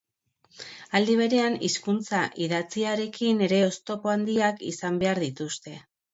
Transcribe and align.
Aldi 0.99 1.17
berean, 1.19 1.57
hizkuntza 1.67 2.21
idatziarekin 2.47 3.45
ere 3.49 3.61
oztopo 3.67 4.13
handiak 4.17 4.67
izan 4.75 4.99
behar 5.07 5.25
dituzte. 5.29 5.79